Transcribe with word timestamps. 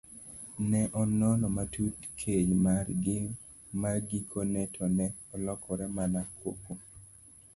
Ne 0.69 0.79
onono 1.01 1.47
matut 1.57 1.97
keny 2.19 2.49
margi 2.65 3.17
magikone 3.81 4.61
to 4.73 4.83
ne 4.97 5.07
olokore 5.33 5.87
mana 5.97 6.21
koko. 6.37 6.71